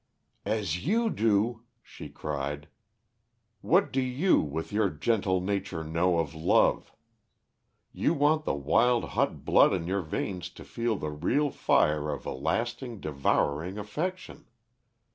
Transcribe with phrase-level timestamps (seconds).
[0.47, 2.67] "As you do?" she cried.
[3.61, 6.91] "What do you with your gentle nature know of love?
[7.93, 12.25] You want the wild hot blood in your veins to feel the real fire of
[12.25, 14.47] a lasting, devouring affection.